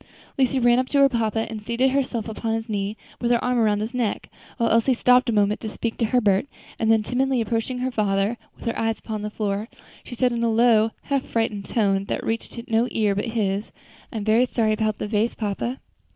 [0.35, 3.59] Lucy ran up to her papa and seated herself upon his knee with her arm
[3.59, 6.47] around his neck; while Elsie stopped a moment to speak to Herbert,
[6.79, 9.67] and then timidly approaching her father, with her eyes upon the floor,
[10.03, 13.71] said in a low, half frightened tone, that reached no ear but his,
[14.11, 15.79] "I am very sorry about the vase, papa."